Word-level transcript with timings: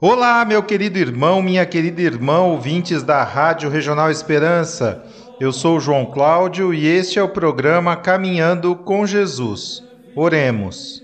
Olá, 0.00 0.44
meu 0.44 0.62
querido 0.62 0.96
irmão, 0.96 1.42
minha 1.42 1.66
querida 1.66 2.00
irmã, 2.00 2.38
ouvintes 2.38 3.02
da 3.02 3.24
Rádio 3.24 3.68
Regional 3.68 4.08
Esperança. 4.08 5.04
Eu 5.40 5.52
sou 5.52 5.80
João 5.80 6.06
Cláudio 6.06 6.72
e 6.72 6.86
este 6.86 7.18
é 7.18 7.22
o 7.22 7.28
programa 7.28 7.96
Caminhando 7.96 8.76
com 8.76 9.04
Jesus. 9.04 9.82
Oremos. 10.14 11.02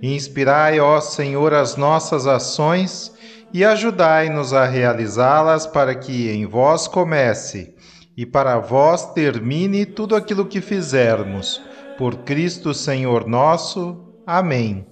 Inspirai, 0.00 0.78
ó 0.78 1.00
Senhor, 1.00 1.52
as 1.52 1.74
nossas 1.74 2.28
ações 2.28 3.12
e 3.52 3.64
ajudai-nos 3.64 4.52
a 4.52 4.64
realizá-las 4.64 5.66
para 5.66 5.92
que 5.96 6.30
em 6.30 6.46
vós 6.46 6.86
comece 6.86 7.74
e 8.16 8.24
para 8.24 8.60
vós 8.60 9.12
termine 9.12 9.84
tudo 9.84 10.14
aquilo 10.14 10.46
que 10.46 10.60
fizermos. 10.60 11.60
Por 11.98 12.18
Cristo 12.18 12.72
Senhor 12.72 13.26
nosso. 13.26 14.14
Amém. 14.24 14.86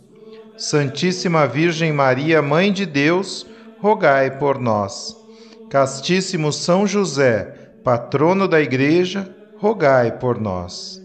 Santíssima 0.57 1.49
Virgem 1.49 1.93
Maria, 1.93 2.41
Mãe 2.41 2.73
de 2.73 2.87
Deus, 2.87 3.45
rogai 3.81 4.39
por 4.39 4.57
nós. 4.61 5.17
Castíssimo 5.69 6.53
São 6.53 6.87
José, 6.87 7.73
patrono 7.83 8.47
da 8.47 8.61
Igreja, 8.61 9.35
rogai 9.57 10.12
por 10.12 10.41
nós. 10.41 11.03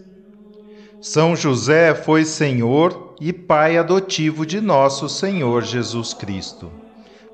São 1.00 1.34
José 1.34 1.96
foi 1.96 2.24
Senhor 2.24 3.16
e 3.20 3.32
Pai 3.32 3.76
adotivo 3.76 4.46
de 4.46 4.60
nosso 4.60 5.08
Senhor 5.08 5.64
Jesus 5.64 6.14
Cristo. 6.14 6.70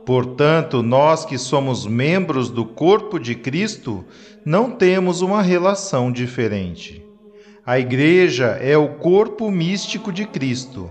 Portanto, 0.06 0.82
nós 0.82 1.26
que 1.26 1.36
somos 1.36 1.86
membros 1.86 2.48
do 2.48 2.64
corpo 2.64 3.18
de 3.18 3.34
Cristo, 3.34 4.06
não 4.42 4.70
temos 4.70 5.20
uma 5.20 5.42
relação 5.42 6.10
diferente. 6.10 7.04
A 7.64 7.78
Igreja 7.78 8.58
é 8.62 8.78
o 8.78 8.94
corpo 8.94 9.50
místico 9.50 10.10
de 10.10 10.24
Cristo 10.24 10.90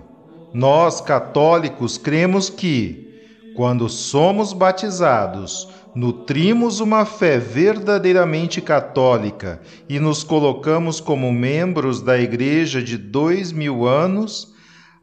nós, 0.56 1.02
católicos, 1.02 1.98
cremos 1.98 2.50
que, 2.50 3.10
quando 3.58 3.90
somos 3.90 4.54
batizados, 4.54 5.68
nutrimos 5.94 6.80
uma 6.80 7.04
fé 7.04 7.38
verdadeiramente 7.38 8.62
católica 8.62 9.60
e 9.90 10.00
nos 10.00 10.24
colocamos 10.24 11.02
como 11.02 11.30
membros 11.30 12.02
da 12.02 12.18
Igreja 12.18 12.82
de 12.82 12.98
dois 12.98 13.52
mil 13.52 13.86
anos, 13.86 14.54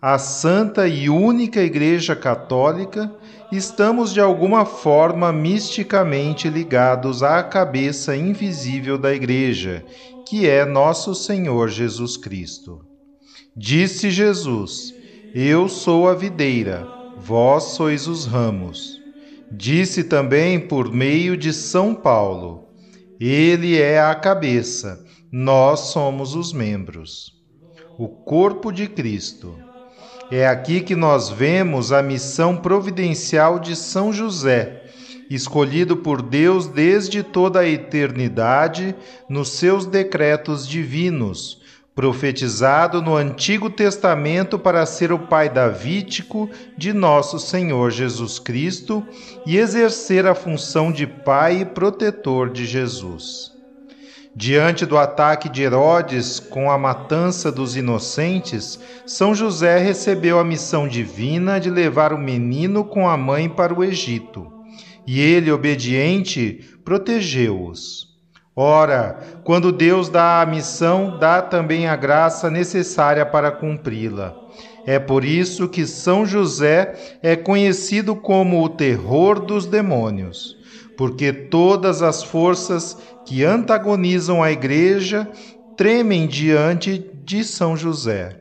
a 0.01 0.17
Santa 0.17 0.89
e 0.89 1.11
única 1.11 1.61
Igreja 1.61 2.17
Católica, 2.17 3.15
estamos 3.53 4.15
de 4.15 4.23
alguma 4.23 4.65
forma 4.65 5.31
misticamente 5.35 6.49
ligados 6.49 7.23
à 7.23 7.43
cabeça 7.43 8.17
invisível 8.17 8.97
da 8.97 9.13
Igreja, 9.13 9.85
que 10.27 10.49
é 10.49 10.65
nosso 10.65 11.15
Senhor 11.15 11.69
Jesus 11.69 12.17
Cristo. 12.17 12.81
Disse 13.55 14.11
Jesus: 14.11 15.02
eu 15.35 15.67
sou 15.67 16.11
a 16.11 16.15
videira, 16.15 16.87
vós 17.17 17.65
sois 17.65 18.07
os 18.07 18.27
ramos. 18.27 19.01
Disse 19.51 20.05
também 20.05 20.61
por 20.61 20.93
meio 20.93 21.39
de 21.39 21.55
São 21.55 21.95
Paulo: 21.95 22.69
Ele 23.19 23.81
é 23.81 23.99
a 23.99 24.15
cabeça, 24.15 25.03
nós 25.31 25.81
somos 25.93 26.35
os 26.35 26.53
membros. 26.53 27.33
O 27.99 28.09
corpo 28.09 28.71
de 28.71 28.87
Cristo. 28.87 29.57
É 30.31 30.47
aqui 30.47 30.81
que 30.81 30.95
nós 30.95 31.31
vemos 31.31 31.93
a 31.93 32.03
missão 32.03 32.57
providencial 32.57 33.59
de 33.59 33.75
São 33.75 34.13
José, 34.13 34.83
escolhido 35.31 35.97
por 35.97 36.21
Deus 36.21 36.67
desde 36.67 37.23
toda 37.23 37.61
a 37.61 37.69
eternidade 37.69 38.95
nos 39.31 39.51
seus 39.51 39.87
decretos 39.87 40.69
divinos 40.69 41.62
profetizado 41.95 43.03
no 43.03 43.17
Antigo 43.17 43.69
Testamento 43.69 44.59
para 44.59 44.87
ser 44.87 45.13
o 45.13 45.19
pai 45.19 45.49
davítico 45.49 46.49
de 46.77 46.93
nosso 46.93 47.39
Senhor 47.39 47.91
Jesus 47.91 48.39
Cristo 48.39 49.07
e 49.45 49.59
exercer 49.59 50.27
a 50.27 50.35
função 50.35 50.91
de 50.91 51.07
pai 51.07 51.61
e 51.61 51.65
protetor 51.67 52.51
de 52.51 52.65
Jesus. 52.65 53.53
Diante 54.35 54.87
do 54.87 54.97
ataque 54.97 55.51
de 55.51 55.63
Herodes 55.63 56.41
com 56.41 56.71
a 56.71 56.79
matança 56.79 57.53
dos 57.53 57.77
inocentes, 57.77 58.81
São 59.05 59.35
José 59.35 59.77
recebeu 59.77 60.39
a 60.39 60.45
missão 60.45 60.89
divina 60.89 61.61
de 61.61 61.69
levar 61.69 62.15
o 62.15 62.19
menino 62.19 62.83
com 62.83 63.07
a 63.07 63.17
mãe 63.19 63.47
para 63.47 63.75
o 63.75 63.85
Egito. 63.85 64.51
E 65.07 65.21
ele, 65.21 65.53
obediente, 65.53 66.65
protegeu-os. 66.83 68.12
Ora, 68.55 69.19
quando 69.45 69.73
Deus 69.73 70.11
dá 70.11 70.43
a 70.43 70.47
missão, 70.47 71.19
dá 71.19 71.41
também 71.41 71.87
a 71.87 71.97
graça 71.97 72.51
necessária 72.51 73.25
para 73.25 73.51
cumpri-la. 73.51 74.37
É 74.85 74.99
por 74.99 75.25
isso 75.25 75.69
que 75.69 75.87
São 75.87 76.27
José 76.27 77.19
é 77.23 77.35
conhecido 77.35 78.15
como 78.15 78.63
o 78.63 78.69
terror 78.69 79.41
dos 79.41 79.65
demônios, 79.65 80.57
porque 80.99 81.33
todas 81.33 82.03
as 82.03 82.23
forças 82.23 82.99
que 83.25 83.43
antagonizam 83.43 84.43
a 84.43 84.53
Igreja 84.53 85.27
tremem 85.77 86.27
diante 86.27 87.11
de 87.25 87.45
São 87.45 87.75
José. 87.75 88.39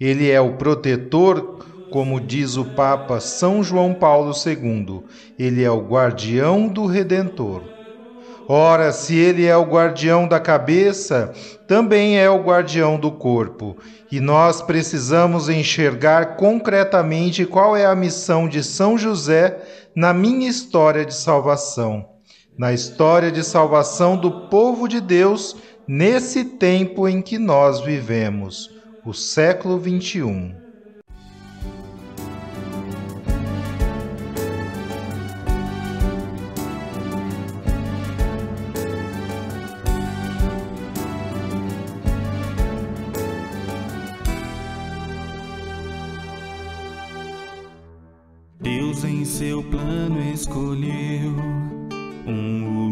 Ele 0.00 0.30
é 0.30 0.40
o 0.40 0.54
protetor, 0.54 1.60
como 1.92 2.20
diz 2.20 2.56
o 2.56 2.64
Papa 2.64 3.20
São 3.20 3.62
João 3.62 3.94
Paulo 3.94 4.32
II, 4.34 5.02
ele 5.38 5.62
é 5.62 5.70
o 5.70 5.86
guardião 5.86 6.66
do 6.66 6.86
Redentor. 6.86 7.73
Ora, 8.46 8.92
se 8.92 9.16
ele 9.16 9.46
é 9.46 9.56
o 9.56 9.64
guardião 9.64 10.28
da 10.28 10.38
cabeça, 10.38 11.32
também 11.66 12.18
é 12.18 12.28
o 12.28 12.42
guardião 12.42 12.98
do 12.98 13.10
corpo. 13.10 13.76
E 14.12 14.20
nós 14.20 14.60
precisamos 14.60 15.48
enxergar 15.48 16.36
concretamente 16.36 17.46
qual 17.46 17.76
é 17.76 17.86
a 17.86 17.94
missão 17.94 18.46
de 18.46 18.62
São 18.62 18.98
José 18.98 19.58
na 19.96 20.12
minha 20.12 20.48
história 20.48 21.04
de 21.04 21.14
salvação, 21.14 22.04
na 22.58 22.72
história 22.72 23.32
de 23.32 23.42
salvação 23.42 24.16
do 24.16 24.48
povo 24.48 24.86
de 24.86 25.00
Deus 25.00 25.56
nesse 25.88 26.44
tempo 26.44 27.08
em 27.08 27.22
que 27.22 27.38
nós 27.38 27.80
vivemos, 27.80 28.70
o 29.04 29.12
século 29.12 29.78
21. 29.78 30.63
Em 49.08 49.24
seu 49.24 49.62
plano 49.62 50.20
escolheu 50.32 51.34
um 52.26 52.83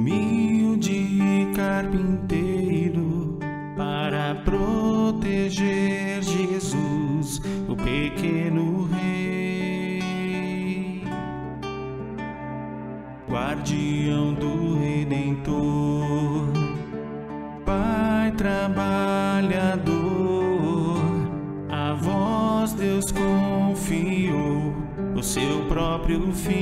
seu 26.12 26.20
próprio 26.20 26.61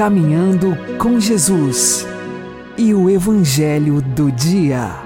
Caminhando 0.00 0.74
com 0.96 1.20
Jesus 1.20 2.06
e 2.78 2.94
o 2.94 3.10
Evangelho 3.10 4.00
do 4.00 4.32
Dia. 4.32 4.98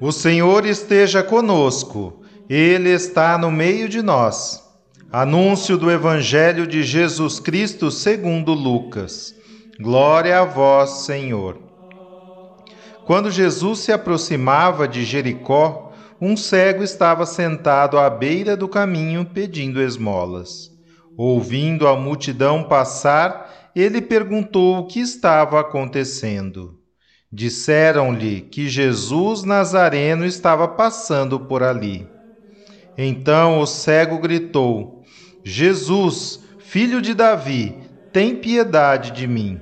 O 0.00 0.10
Senhor 0.10 0.64
esteja 0.64 1.22
conosco, 1.22 2.22
Ele 2.48 2.88
está 2.88 3.36
no 3.36 3.50
meio 3.50 3.90
de 3.90 4.00
nós. 4.00 4.64
Anúncio 5.12 5.76
do 5.76 5.90
Evangelho 5.90 6.66
de 6.66 6.82
Jesus 6.82 7.38
Cristo 7.38 7.90
segundo 7.90 8.54
Lucas. 8.54 9.34
Glória 9.78 10.40
a 10.40 10.46
vós, 10.46 11.04
Senhor. 11.04 11.58
Quando 13.04 13.30
Jesus 13.30 13.80
se 13.80 13.92
aproximava 13.92 14.88
de 14.88 15.04
Jericó, 15.04 15.92
um 16.18 16.38
cego 16.38 16.82
estava 16.82 17.26
sentado 17.26 17.98
à 17.98 18.08
beira 18.08 18.56
do 18.56 18.66
caminho 18.66 19.26
pedindo 19.26 19.82
esmolas. 19.82 20.73
Ouvindo 21.16 21.86
a 21.86 21.96
multidão 21.96 22.64
passar, 22.64 23.70
ele 23.74 24.00
perguntou 24.00 24.78
o 24.78 24.86
que 24.86 25.00
estava 25.00 25.60
acontecendo. 25.60 26.78
Disseram-lhe 27.32 28.42
que 28.42 28.68
Jesus 28.68 29.42
Nazareno 29.42 30.24
estava 30.24 30.68
passando 30.68 31.40
por 31.40 31.62
ali. 31.62 32.06
Então 32.96 33.58
o 33.58 33.66
cego 33.66 34.18
gritou: 34.18 35.02
Jesus, 35.44 36.40
filho 36.58 37.02
de 37.02 37.14
Davi, 37.14 37.76
tem 38.12 38.36
piedade 38.36 39.10
de 39.10 39.26
mim. 39.26 39.60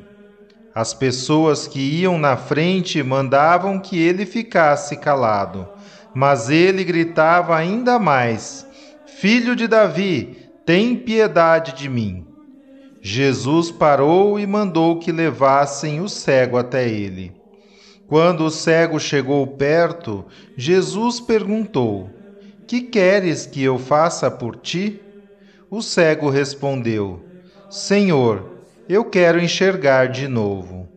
As 0.75 0.95
pessoas 0.95 1.67
que 1.67 1.81
iam 1.81 2.19
na 2.19 2.37
frente 2.37 3.03
mandavam 3.03 3.79
que 3.79 3.99
ele 3.99 4.25
ficasse 4.25 4.97
calado, 4.97 5.69
mas 6.15 6.49
ele 6.49 6.85
gritava 6.85 7.57
ainda 7.57 7.99
mais: 7.99 8.67
Filho 9.07 9.55
de 9.55 9.67
Davi, 9.67 10.52
tem 10.73 10.97
piedade 10.97 11.75
de 11.75 11.87
mim. 11.87 12.25
Jesus 13.03 13.71
parou 13.71 14.41
e 14.41 14.47
mandou 14.47 14.99
que 14.99 15.13
levassem 15.13 16.01
o 16.01 16.09
cego 16.09 16.57
até 16.57 16.89
ele. 16.89 17.31
Quando 18.07 18.47
o 18.47 18.51
cego 18.51 18.99
chegou 18.99 19.47
perto, 19.47 20.25
Jesus 20.57 21.21
perguntou: 21.21 22.09
Que 22.67 22.81
queres 22.81 23.45
que 23.45 23.63
eu 23.63 23.79
faça 23.79 24.31
por 24.31 24.57
ti? 24.57 24.99
O 25.71 25.83
cego 25.83 26.31
respondeu: 26.31 27.23
Senhor, 27.69 28.63
eu 28.89 29.05
quero 29.05 29.39
enxergar 29.39 30.07
de 30.07 30.27
novo. 30.27 30.89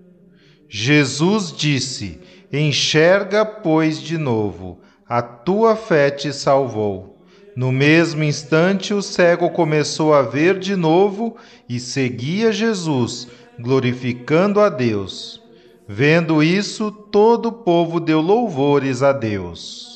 Jesus 0.70 1.52
disse: 1.52 2.22
Enxerga, 2.50 3.44
pois, 3.44 4.02
de 4.02 4.18
novo, 4.18 4.80
a 5.06 5.22
tua 5.22 5.76
fé 5.76 6.10
te 6.10 6.32
salvou. 6.32 7.15
No 7.56 7.72
mesmo 7.72 8.22
instante, 8.22 8.94
o 8.94 9.02
cego 9.02 9.50
começou 9.50 10.14
a 10.14 10.22
ver 10.22 10.60
de 10.60 10.76
novo 10.76 11.38
e 11.70 11.80
seguia 11.80 12.52
Jesus, 12.52 13.30
glorificando 13.58 14.60
a 14.60 14.68
Deus. 14.68 15.42
Vendo 15.88 16.44
isso, 16.44 16.92
todo 16.92 17.48
o 17.48 17.52
povo 17.54 18.00
deu 18.00 18.20
louvores 18.20 19.02
a 19.02 19.14
Deus. 19.14 19.95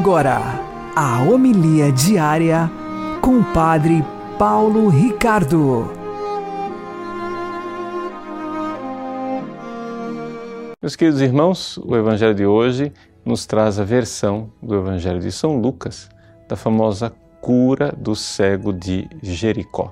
Agora, 0.00 0.40
a 0.94 1.24
homilia 1.24 1.90
diária 1.90 2.70
com 3.20 3.40
o 3.40 3.44
Padre 3.52 4.04
Paulo 4.38 4.88
Ricardo. 4.88 5.90
Meus 10.80 10.94
queridos 10.94 11.20
irmãos, 11.20 11.78
o 11.78 11.96
Evangelho 11.96 12.32
de 12.32 12.46
hoje 12.46 12.92
nos 13.24 13.44
traz 13.44 13.80
a 13.80 13.84
versão 13.84 14.52
do 14.62 14.76
Evangelho 14.76 15.18
de 15.18 15.32
São 15.32 15.60
Lucas, 15.60 16.08
da 16.48 16.54
famosa 16.54 17.12
cura 17.40 17.92
do 17.98 18.14
cego 18.14 18.72
de 18.72 19.08
Jericó. 19.20 19.90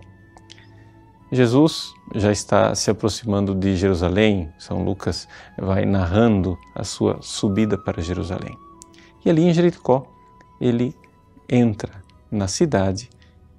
Jesus 1.32 1.92
já 2.14 2.30
está 2.30 2.76
se 2.76 2.92
aproximando 2.92 3.56
de 3.56 3.74
Jerusalém, 3.74 4.52
São 4.56 4.84
Lucas 4.84 5.26
vai 5.58 5.84
narrando 5.84 6.56
a 6.76 6.84
sua 6.84 7.18
subida 7.20 7.76
para 7.76 8.00
Jerusalém. 8.00 8.56
E 9.26 9.30
ali 9.30 9.42
em 9.42 9.52
Jericó, 9.52 10.06
ele 10.60 10.96
entra 11.48 11.90
na 12.30 12.46
cidade 12.46 13.10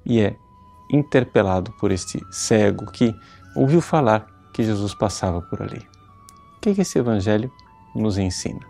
e 0.05 0.21
é 0.21 0.33
interpelado 0.89 1.74
por 1.74 1.91
este 1.91 2.25
cego 2.31 2.89
que 2.89 3.13
ouviu 3.53 3.81
falar 3.81 4.25
que 4.53 4.63
Jesus 4.63 4.95
passava 4.95 5.41
por 5.41 5.62
ali. 5.62 5.86
O 6.55 6.62
que, 6.62 6.69
é 6.69 6.74
que 6.74 6.81
esse 6.81 6.97
Evangelho 6.97 7.51
nos 7.93 8.17
ensina? 8.17 8.62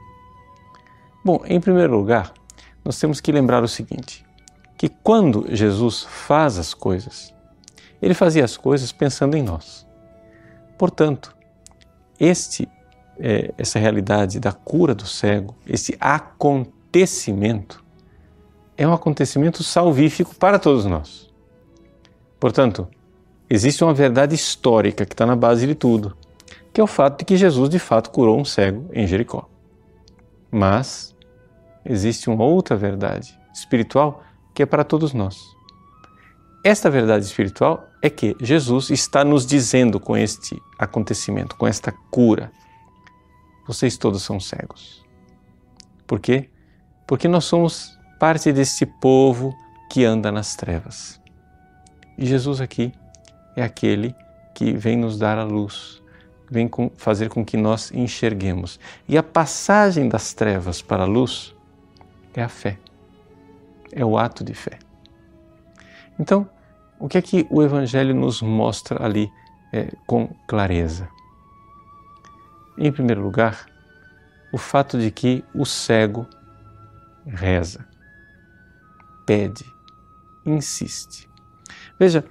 Bom, 1.23 1.39
em 1.45 1.61
primeiro 1.61 1.95
lugar, 1.95 2.33
nós 2.83 2.99
temos 2.99 3.21
que 3.21 3.31
lembrar 3.31 3.63
o 3.63 3.67
seguinte: 3.67 4.25
que 4.75 4.89
quando 4.89 5.45
Jesus 5.55 6.01
faz 6.01 6.57
as 6.57 6.73
coisas, 6.73 7.31
ele 8.01 8.15
fazia 8.15 8.43
as 8.43 8.57
coisas 8.57 8.91
pensando 8.91 9.37
em 9.37 9.43
nós. 9.43 9.85
Portanto, 10.79 11.35
este, 12.19 12.67
é, 13.19 13.53
essa 13.55 13.77
realidade 13.77 14.39
da 14.39 14.51
cura 14.51 14.95
do 14.95 15.05
cego, 15.05 15.55
esse 15.67 15.95
acontecimento, 15.99 16.76
é 18.77 18.87
um 18.87 18.93
acontecimento 18.93 19.63
salvífico 19.63 20.35
para 20.35 20.59
todos 20.59 20.85
nós. 20.85 21.29
Portanto, 22.39 22.87
existe 23.49 23.83
uma 23.83 23.93
verdade 23.93 24.35
histórica 24.35 25.05
que 25.05 25.13
está 25.13 25.25
na 25.25 25.35
base 25.35 25.65
de 25.65 25.73
tudo, 25.73 26.15
que 26.71 26.79
é 26.79 26.83
o 26.83 26.87
fato 26.87 27.19
de 27.19 27.25
que 27.25 27.35
Jesus 27.35 27.69
de 27.69 27.79
fato 27.79 28.11
curou 28.11 28.39
um 28.39 28.45
cego 28.45 28.87
em 28.93 29.07
Jericó. 29.07 29.49
Mas 30.51 31.15
existe 31.83 32.29
uma 32.29 32.43
outra 32.43 32.75
verdade 32.75 33.37
espiritual 33.53 34.23
que 34.53 34.61
é 34.61 34.65
para 34.65 34.83
todos 34.83 35.13
nós. 35.13 35.37
Esta 36.63 36.89
verdade 36.89 37.25
espiritual 37.25 37.87
é 38.01 38.09
que 38.09 38.35
Jesus 38.39 38.89
está 38.89 39.23
nos 39.23 39.45
dizendo 39.45 39.99
com 39.99 40.15
este 40.15 40.61
acontecimento, 40.77 41.55
com 41.55 41.67
esta 41.67 41.91
cura, 42.11 42.51
vocês 43.67 43.97
todos 43.97 44.23
são 44.23 44.39
cegos. 44.39 45.05
Por 46.05 46.19
quê? 46.19 46.49
Porque 47.07 47.27
nós 47.27 47.45
somos 47.45 47.97
parte 48.19 48.51
deste 48.51 48.85
povo 48.85 49.55
que 49.89 50.03
anda 50.03 50.31
nas 50.31 50.55
trevas. 50.55 51.19
E 52.17 52.25
Jesus 52.25 52.59
aqui 52.59 52.91
é 53.55 53.63
aquele 53.63 54.13
que 54.53 54.73
vem 54.73 54.97
nos 54.97 55.17
dar 55.17 55.37
a 55.37 55.43
luz, 55.43 56.01
vem 56.49 56.69
fazer 56.97 57.29
com 57.29 57.45
que 57.45 57.55
nós 57.55 57.91
enxerguemos. 57.91 58.79
E 59.07 59.17
a 59.17 59.23
passagem 59.23 60.09
das 60.09 60.33
trevas 60.33 60.81
para 60.81 61.03
a 61.03 61.07
luz 61.07 61.55
é 62.33 62.43
a 62.43 62.49
fé, 62.49 62.77
é 63.91 64.03
o 64.03 64.17
ato 64.17 64.43
de 64.43 64.53
fé. 64.53 64.79
Então, 66.19 66.49
o 66.99 67.07
que 67.07 67.17
é 67.17 67.21
que 67.21 67.47
o 67.49 67.61
Evangelho 67.61 68.15
nos 68.15 68.41
mostra 68.41 69.05
ali 69.05 69.31
é, 69.71 69.91
com 70.07 70.27
clareza? 70.47 71.07
Em 72.77 72.91
primeiro 72.91 73.21
lugar, 73.21 73.65
o 74.51 74.57
fato 74.57 74.97
de 74.97 75.11
que 75.11 75.43
o 75.53 75.65
cego 75.65 76.27
reza, 77.27 77.86
pede, 79.25 79.65
insiste. 80.46 81.27
Veja, 82.00 82.24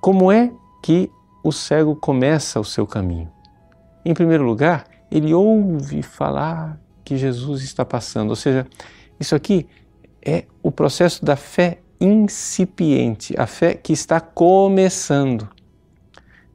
como 0.00 0.30
é 0.30 0.52
que 0.82 1.10
o 1.42 1.52
cego 1.52 1.96
começa 1.96 2.60
o 2.60 2.64
seu 2.64 2.86
caminho? 2.86 3.30
Em 4.04 4.14
primeiro 4.14 4.44
lugar, 4.44 4.86
ele 5.10 5.34
ouve 5.34 6.02
falar 6.02 6.80
que 7.04 7.16
Jesus 7.16 7.62
está 7.62 7.84
passando, 7.84 8.30
ou 8.30 8.36
seja, 8.36 8.66
isso 9.18 9.34
aqui 9.34 9.66
é 10.24 10.44
o 10.62 10.70
processo 10.70 11.24
da 11.24 11.36
fé 11.36 11.80
incipiente, 12.00 13.34
a 13.38 13.46
fé 13.46 13.74
que 13.74 13.92
está 13.92 14.20
começando. 14.20 15.48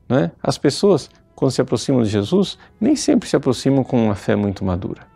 Não 0.08 0.18
é? 0.18 0.32
As 0.42 0.58
pessoas, 0.58 1.10
quando 1.36 1.52
se 1.52 1.62
aproximam 1.62 2.04
de 2.04 2.10
Jesus, 2.10 2.58
nem 2.80 2.96
sempre 2.96 3.28
se 3.28 3.36
aproximam 3.36 3.84
com 3.84 4.06
uma 4.06 4.16
fé 4.16 4.36
muito 4.36 4.64
madura. 4.64 5.15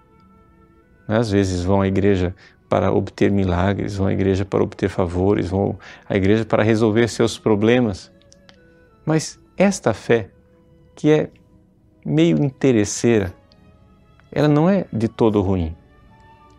É? 1.10 1.16
Às 1.16 1.30
vezes 1.30 1.64
vão 1.64 1.82
à 1.82 1.88
igreja 1.88 2.34
para 2.70 2.94
obter 2.94 3.32
milagres, 3.32 3.96
vão 3.96 4.08
à 4.08 4.14
igreja 4.14 4.46
para 4.46 4.64
obter 4.64 4.88
favores, 4.88 5.50
vão 5.50 5.78
à 6.08 6.16
igreja 6.16 6.46
para 6.46 6.64
resolver 6.64 7.08
seus 7.08 7.38
problemas. 7.38 8.12
Mas 9.06 9.40
esta 9.58 9.94
fé, 9.94 10.30
que 10.96 11.12
é 11.12 11.30
meio 12.06 12.42
interesseira, 12.44 13.34
ela 14.32 14.48
não 14.48 14.70
é 14.70 14.86
de 14.94 15.08
todo 15.08 15.42
ruim 15.42 15.76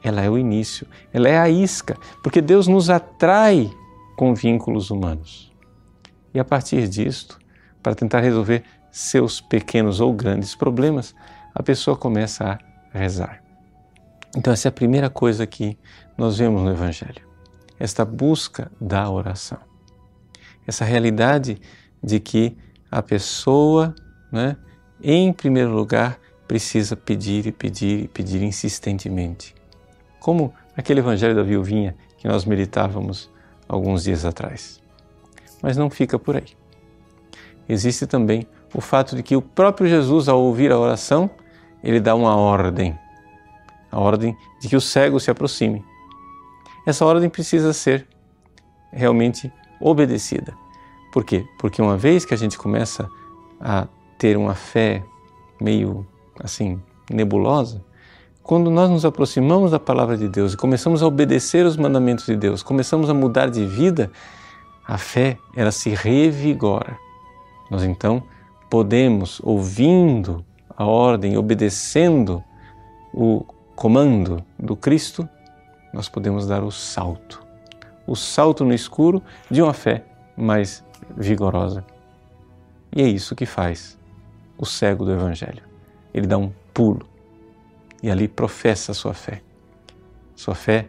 ela 0.03 0.23
é 0.23 0.31
o 0.31 0.39
início, 0.39 0.87
ela 1.13 1.29
é 1.29 1.39
a 1.39 1.49
isca, 1.49 1.97
porque 2.23 2.41
Deus 2.41 2.67
nos 2.67 2.89
atrai 2.89 3.71
com 4.17 4.35
vínculos 4.35 4.91
humanos. 4.91 5.53
E 6.33 6.41
a 6.41 6.45
partir 6.45 6.89
disto, 6.89 7.39
para 7.83 7.95
tentar 7.95 8.21
resolver 8.21 8.63
seus 8.91 9.41
pequenos 9.41 10.01
ou 10.01 10.13
grandes 10.13 10.55
problemas, 10.55 11.15
a 11.55 11.63
pessoa 11.63 11.97
começa 11.97 12.45
a 12.45 12.99
rezar. 12.99 13.43
Então, 14.37 14.53
essa 14.53 14.69
é 14.69 14.71
a 14.71 14.73
primeira 14.73 15.11
coisa 15.11 15.47
que 15.47 15.79
nós 16.17 16.39
vemos 16.39 16.63
no 16.63 16.71
Evangelho: 16.71 17.27
esta 17.79 18.05
busca 18.05 18.71
da 18.81 19.11
oração. 19.11 19.59
Essa 20.67 20.85
realidade 20.85 21.61
de 22.03 22.21
que 22.21 22.57
a 22.91 23.03
pessoa, 23.03 23.95
né, 24.31 24.57
em 25.03 25.33
primeiro 25.33 25.71
lugar, 25.71 26.19
precisa 26.47 26.97
pedir 26.97 27.47
e 27.47 27.53
pedir 27.53 28.05
e 28.05 28.09
pedir 28.09 28.43
insistentemente 28.43 29.55
como 30.21 30.53
aquele 30.77 31.01
evangelho 31.01 31.35
da 31.35 31.43
viuvinha 31.43 31.97
que 32.19 32.29
nós 32.29 32.45
meditávamos 32.45 33.31
alguns 33.67 34.05
dias 34.05 34.25
atrás. 34.25 34.81
Mas 35.63 35.77
não 35.77 35.89
fica 35.91 36.19
por 36.19 36.37
aí. 36.37 36.49
Existe 37.69 38.07
também 38.07 38.47
o 38.75 38.81
fato 38.81 39.17
de 39.17 39.23
que 39.23 39.35
o 39.35 39.43
próprio 39.43 39.89
Jesus, 39.89 40.29
ao 40.29 40.41
ouvir 40.41 40.71
a 40.71 40.79
oração, 40.79 41.31
ele 41.83 41.99
dá 41.99 42.15
uma 42.15 42.37
ordem, 42.37 42.99
a 43.91 43.99
ordem 43.99 44.37
de 44.61 44.69
que 44.69 44.77
o 44.77 44.81
cego 44.81 45.19
se 45.19 45.31
aproxime. 45.31 45.85
Essa 46.87 47.05
ordem 47.05 47.29
precisa 47.29 47.73
ser 47.73 48.07
realmente 48.93 49.53
obedecida. 49.81 50.55
Por 51.13 51.25
quê? 51.25 51.45
Porque 51.59 51.83
uma 51.83 51.97
vez 51.97 52.25
que 52.25 52.35
a 52.35 52.37
gente 52.37 52.57
começa 52.57 53.09
a 53.61 53.87
ter 54.19 54.37
uma 54.37 54.55
fé 54.55 55.03
meio 55.61 56.07
assim 56.43 56.81
nebulosa, 57.11 57.83
quando 58.43 58.71
nós 58.71 58.91
nos 58.91 59.05
aproximamos 59.05 59.71
da 59.71 59.79
palavra 59.79 60.17
de 60.17 60.29
Deus 60.29 60.55
e 60.55 60.57
começamos 60.57 61.03
a 61.03 61.07
obedecer 61.07 61.65
os 61.67 61.77
mandamentos 61.77 62.27
de 62.27 62.37
Deus, 62.37 62.63
começamos 62.63 63.11
a 63.11 63.15
mudar 63.15 63.51
de 63.51 63.67
vida, 63.67 64.11
a 64.87 64.99
fé 64.99 65.39
ela 65.55 65.71
se 65.71 65.91
revigora. 65.91 66.99
Nós 67.71 67.85
então 67.85 68.23
podemos, 68.69 69.41
ouvindo 69.45 70.45
a 70.77 70.85
ordem, 70.85 71.37
obedecendo 71.37 72.43
o 73.13 73.45
comando 73.81 74.45
do 74.59 74.77
Cristo, 74.77 75.27
nós 75.91 76.07
podemos 76.07 76.47
dar 76.47 76.63
o 76.63 76.71
salto. 76.71 77.43
O 78.07 78.15
salto 78.15 78.63
no 78.63 78.75
escuro 78.75 79.23
de 79.51 79.63
uma 79.63 79.73
fé 79.73 80.05
mais 80.37 80.85
vigorosa. 81.17 81.83
E 82.95 83.01
é 83.01 83.09
isso 83.09 83.35
que 83.35 83.47
faz 83.47 83.99
o 84.59 84.67
cego 84.67 85.07
do 85.07 85.13
Evangelho. 85.13 85.63
Ele 86.13 86.27
dá 86.27 86.37
um 86.37 86.53
pulo 86.75 87.09
e 88.03 88.11
ali 88.11 88.29
professa 88.29 88.93
a 88.93 88.95
sua 88.95 89.15
fé. 89.15 89.41
Sua 90.37 90.55
fé 90.55 90.87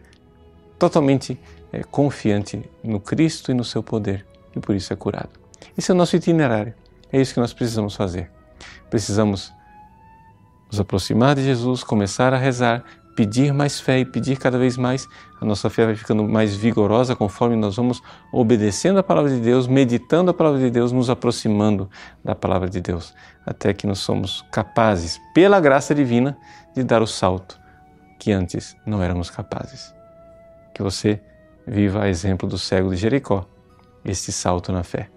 totalmente 0.78 1.40
é, 1.72 1.82
confiante 1.82 2.62
no 2.84 3.00
Cristo 3.00 3.50
e 3.50 3.54
no 3.54 3.64
seu 3.64 3.82
poder, 3.82 4.26
e 4.54 4.60
por 4.60 4.76
isso 4.76 4.92
é 4.92 4.96
curado. 4.96 5.30
Esse 5.78 5.90
é 5.90 5.94
o 5.94 5.96
nosso 5.96 6.14
itinerário. 6.14 6.74
É 7.10 7.18
isso 7.18 7.32
que 7.32 7.40
nós 7.40 7.54
precisamos 7.54 7.96
fazer. 7.96 8.30
Precisamos 8.90 9.50
nos 10.72 10.80
aproximar 10.80 11.34
de 11.34 11.44
Jesus, 11.44 11.84
começar 11.84 12.32
a 12.32 12.38
rezar, 12.38 12.82
pedir 13.14 13.52
mais 13.52 13.78
fé 13.78 13.98
e 13.98 14.06
pedir 14.06 14.38
cada 14.38 14.56
vez 14.58 14.78
mais. 14.78 15.06
A 15.38 15.44
nossa 15.44 15.68
fé 15.68 15.84
vai 15.84 15.94
ficando 15.94 16.24
mais 16.24 16.56
vigorosa 16.56 17.14
conforme 17.14 17.56
nós 17.56 17.76
vamos 17.76 18.02
obedecendo 18.32 18.98
a 18.98 19.02
palavra 19.02 19.30
de 19.30 19.38
Deus, 19.38 19.66
meditando 19.66 20.30
a 20.30 20.34
palavra 20.34 20.58
de 20.58 20.70
Deus, 20.70 20.90
nos 20.90 21.10
aproximando 21.10 21.90
da 22.24 22.34
palavra 22.34 22.70
de 22.70 22.80
Deus, 22.80 23.14
até 23.44 23.74
que 23.74 23.86
nós 23.86 23.98
somos 23.98 24.42
capazes, 24.50 25.20
pela 25.34 25.60
graça 25.60 25.94
divina, 25.94 26.38
de 26.74 26.82
dar 26.82 27.02
o 27.02 27.06
salto 27.06 27.60
que 28.18 28.32
antes 28.32 28.74
não 28.86 29.02
éramos 29.02 29.28
capazes. 29.28 29.94
Que 30.74 30.82
você 30.82 31.20
viva 31.66 32.04
a 32.04 32.08
exemplo 32.08 32.48
do 32.48 32.56
cego 32.56 32.88
de 32.90 32.96
Jericó, 32.96 33.46
este 34.02 34.32
salto 34.32 34.72
na 34.72 34.82
fé. 34.82 35.10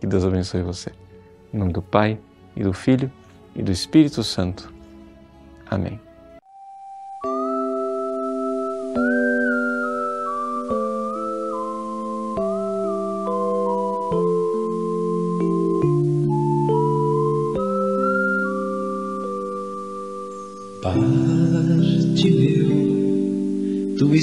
Que 0.00 0.06
Deus 0.06 0.24
abençoe 0.24 0.62
você. 0.62 0.90
Em 1.52 1.58
nome 1.58 1.72
do 1.72 1.82
Pai, 1.82 2.18
e 2.56 2.62
do 2.62 2.72
Filho, 2.72 3.10
e 3.54 3.62
do 3.62 3.70
Espírito 3.70 4.22
Santo. 4.22 4.71
Amém. 5.72 6.12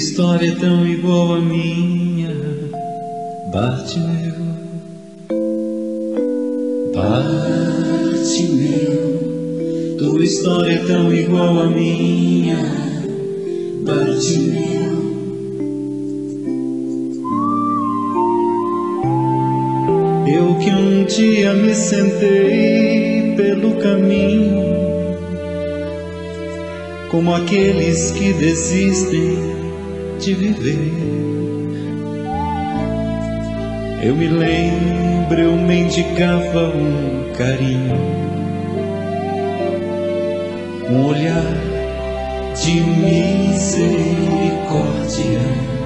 história 0.00 0.48
é 0.48 0.54
tão 0.54 0.86
igual 0.86 1.34
à 1.34 1.40
minha, 1.40 2.34
Bartimeu. 3.52 4.34
Bartimeu, 6.94 7.90
tua 10.00 10.24
história 10.24 10.72
é 10.72 10.78
tão 10.78 11.12
igual 11.12 11.60
à 11.60 11.66
minha, 11.66 12.56
Bartimeu. 13.84 14.80
Eu 20.26 20.54
que 20.54 20.70
um 20.70 21.04
dia 21.04 21.52
me 21.52 21.74
sentei 21.74 23.34
pelo 23.36 23.76
caminho 23.76 24.64
como 27.10 27.34
aqueles 27.34 28.10
que 28.12 28.32
desistem 28.32 29.36
de 30.18 30.32
viver. 30.32 30.92
Eu 34.02 34.16
me 34.16 34.28
lembro, 34.28 35.38
eu 35.38 35.52
mendigava 35.58 36.68
um 36.74 37.34
carinho, 37.36 38.29
olhar 40.90 41.54
de 42.54 42.80
misericórdia. 42.80 45.79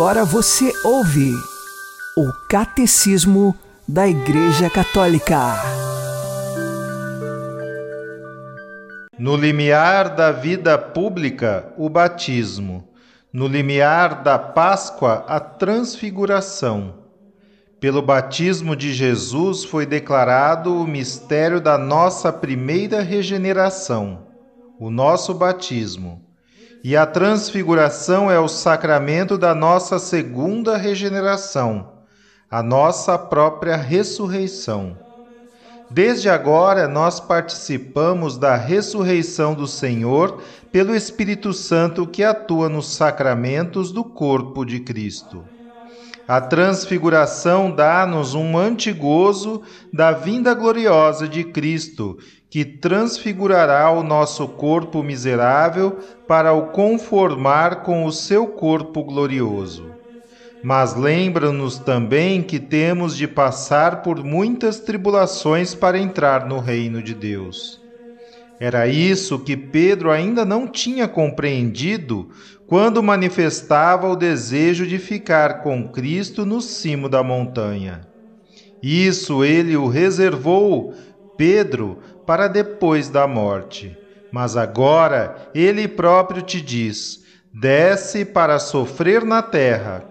Agora 0.03 0.25
você 0.25 0.73
ouve 0.83 1.31
o 2.17 2.29
Catecismo 2.49 3.55
da 3.87 4.05
Igreja 4.05 4.69
Católica. 4.69 5.55
No 9.17 9.37
limiar 9.37 10.13
da 10.13 10.29
vida 10.29 10.77
pública, 10.77 11.71
o 11.77 11.87
batismo. 11.87 12.85
No 13.31 13.47
limiar 13.47 14.23
da 14.23 14.37
Páscoa, 14.37 15.23
a 15.25 15.39
transfiguração. 15.39 16.95
Pelo 17.79 18.01
batismo 18.01 18.75
de 18.75 18.91
Jesus 18.91 19.63
foi 19.63 19.85
declarado 19.85 20.75
o 20.75 20.85
mistério 20.85 21.61
da 21.61 21.77
nossa 21.77 22.29
primeira 22.33 23.01
regeneração, 23.01 24.27
o 24.77 24.89
nosso 24.89 25.33
batismo. 25.33 26.22
E 26.83 26.97
a 26.97 27.05
transfiguração 27.05 28.29
é 28.29 28.37
o 28.37 28.49
sacramento 28.49 29.37
da 29.37 29.55
nossa 29.55 29.97
segunda 29.97 30.75
regeneração, 30.75 31.93
a 32.51 32.61
nossa 32.61 33.17
própria 33.17 33.77
ressurreição. 33.77 34.97
Desde 35.89 36.27
agora 36.27 36.85
nós 36.89 37.21
participamos 37.21 38.37
da 38.37 38.57
ressurreição 38.57 39.53
do 39.53 39.65
Senhor 39.65 40.41
pelo 40.73 40.93
Espírito 40.93 41.53
Santo 41.53 42.05
que 42.05 42.21
atua 42.21 42.67
nos 42.67 42.93
sacramentos 42.93 43.89
do 43.89 44.03
corpo 44.03 44.65
de 44.65 44.81
Cristo. 44.81 45.45
A 46.27 46.41
transfiguração 46.41 47.71
dá-nos 47.71 48.33
um 48.33 48.57
antigozo 48.57 49.61
da 49.91 50.11
vinda 50.11 50.53
gloriosa 50.53 51.29
de 51.29 51.45
Cristo, 51.45 52.17
que 52.53 52.63
transfigurará 52.63 53.89
o 53.89 54.03
nosso 54.03 54.47
corpo 54.47 55.01
miserável 55.01 55.97
para 56.27 56.53
o 56.53 56.67
conformar 56.67 57.77
com 57.77 58.05
o 58.05 58.11
seu 58.11 58.45
corpo 58.45 59.03
glorioso. 59.03 59.87
Mas 60.61 60.95
lembra-nos 60.95 61.79
também 61.79 62.43
que 62.43 62.59
temos 62.59 63.17
de 63.17 63.27
passar 63.27 64.03
por 64.03 64.23
muitas 64.23 64.79
tribulações 64.79 65.73
para 65.73 65.97
entrar 65.97 66.45
no 66.45 66.59
reino 66.59 67.01
de 67.01 67.15
Deus. 67.15 67.81
Era 68.59 68.85
isso 68.87 69.39
que 69.39 69.57
Pedro 69.57 70.11
ainda 70.11 70.45
não 70.45 70.67
tinha 70.67 71.07
compreendido 71.07 72.29
quando 72.67 73.01
manifestava 73.01 74.07
o 74.07 74.15
desejo 74.15 74.85
de 74.85 74.99
ficar 74.99 75.63
com 75.63 75.87
Cristo 75.87 76.45
no 76.45 76.61
cimo 76.61 77.09
da 77.09 77.23
montanha. 77.23 78.01
Isso 78.79 79.43
ele 79.43 79.75
o 79.75 79.87
reservou, 79.87 80.93
Pedro, 81.35 81.97
para 82.25 82.47
depois 82.47 83.09
da 83.09 83.27
morte. 83.27 83.97
Mas 84.31 84.57
agora 84.57 85.49
ele 85.53 85.87
próprio 85.87 86.41
te 86.41 86.59
diz: 86.59 87.23
desce 87.53 88.25
para 88.25 88.57
sofrer 88.57 89.23
na 89.23 89.41
terra, 89.41 90.03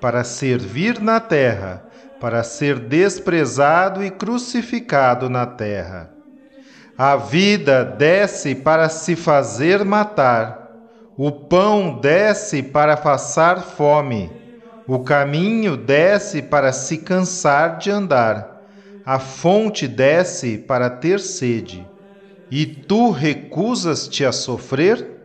para 0.00 0.24
servir 0.24 1.00
na 1.00 1.20
terra, 1.20 1.84
para 2.20 2.42
ser 2.42 2.78
desprezado 2.78 4.04
e 4.04 4.10
crucificado 4.10 5.30
na 5.30 5.46
terra. 5.46 6.10
A 6.96 7.14
vida 7.14 7.84
desce 7.84 8.56
para 8.56 8.88
se 8.88 9.14
fazer 9.14 9.84
matar. 9.84 10.68
O 11.16 11.30
pão 11.30 12.00
desce 12.00 12.60
para 12.60 12.96
passar 12.96 13.60
fome. 13.60 14.32
O 14.84 15.00
caminho 15.00 15.76
desce 15.76 16.42
para 16.42 16.72
se 16.72 16.98
cansar 16.98 17.78
de 17.78 17.90
andar. 17.90 18.57
A 19.10 19.18
fonte 19.18 19.88
desce 19.88 20.58
para 20.58 20.90
ter 20.90 21.18
sede. 21.18 21.94
E 22.50 22.66
tu 22.66 23.08
recusas-te 23.10 24.22
a 24.22 24.32
sofrer? 24.32 25.17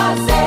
pasé. 0.00 0.39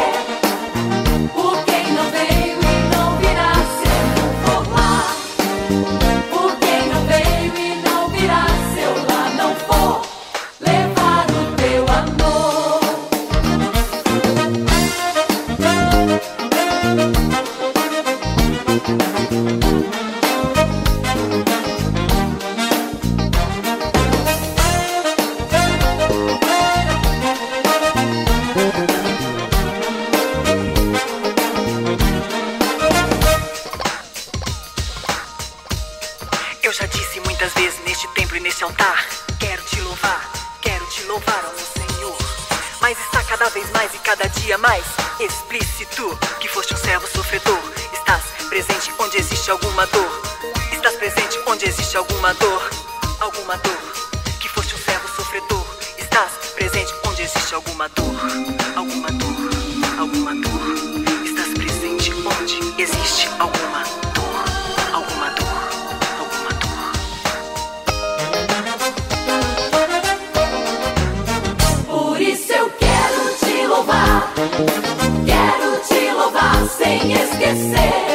Esquecer 77.12 78.12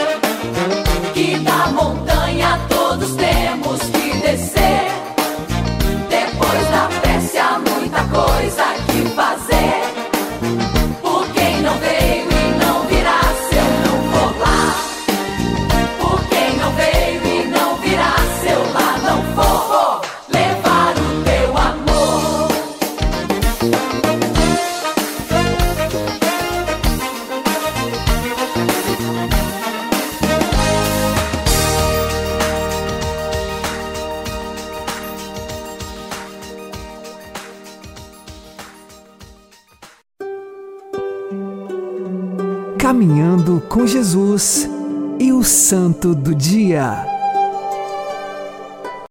Santo 45.98 46.14
do 46.14 46.32
Dia. 46.32 47.04